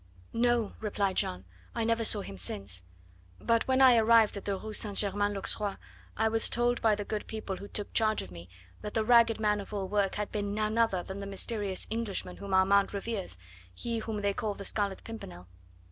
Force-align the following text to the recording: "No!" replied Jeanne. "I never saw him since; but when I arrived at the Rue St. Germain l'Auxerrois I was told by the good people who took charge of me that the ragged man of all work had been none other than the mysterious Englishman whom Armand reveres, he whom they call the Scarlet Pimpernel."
"No!" 0.33 0.73
replied 0.79 1.17
Jeanne. 1.17 1.45
"I 1.75 1.83
never 1.83 2.03
saw 2.03 2.21
him 2.21 2.39
since; 2.39 2.83
but 3.39 3.67
when 3.67 3.81
I 3.81 3.97
arrived 3.97 4.35
at 4.35 4.45
the 4.45 4.57
Rue 4.57 4.73
St. 4.73 4.97
Germain 4.97 5.31
l'Auxerrois 5.35 5.75
I 6.17 6.27
was 6.27 6.49
told 6.49 6.81
by 6.81 6.95
the 6.95 7.05
good 7.05 7.27
people 7.27 7.57
who 7.57 7.67
took 7.67 7.93
charge 7.93 8.23
of 8.23 8.31
me 8.31 8.49
that 8.81 8.95
the 8.95 9.05
ragged 9.05 9.39
man 9.39 9.61
of 9.61 9.75
all 9.75 9.87
work 9.87 10.15
had 10.15 10.31
been 10.31 10.55
none 10.55 10.75
other 10.79 11.03
than 11.03 11.19
the 11.19 11.27
mysterious 11.27 11.85
Englishman 11.91 12.37
whom 12.37 12.51
Armand 12.55 12.95
reveres, 12.95 13.37
he 13.75 13.99
whom 13.99 14.23
they 14.23 14.33
call 14.33 14.55
the 14.55 14.65
Scarlet 14.65 15.03
Pimpernel." 15.03 15.47